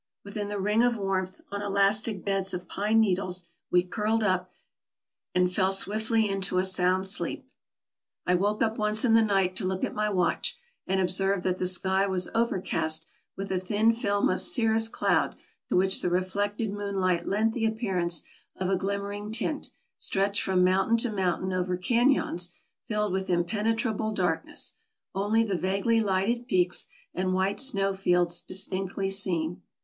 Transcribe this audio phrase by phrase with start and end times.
[0.23, 4.51] Within the ring of warmth, on elastic beds of pine needles, we curled up,
[5.35, 7.45] and fell swiftly into a sound sleep.
[8.25, 11.43] I woke up once in the night to look at my watch, and ob served
[11.43, 13.05] that the sky was overcast
[13.37, 15.35] with a thin film of cirrus cloud
[15.69, 18.23] to which the reflected moonlight lent the appearance
[18.55, 22.49] of a glimmering tint, stretched from mountain to mountain over canons
[22.87, 24.73] filled with impenetrable darkness,
[25.13, 29.61] only the vaguely lighted peaks and white snow fields distinctly seen.